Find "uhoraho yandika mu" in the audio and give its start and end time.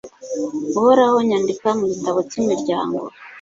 0.77-1.85